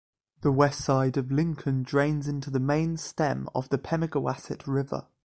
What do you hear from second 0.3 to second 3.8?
The west side of Lincoln drains into the main stem of the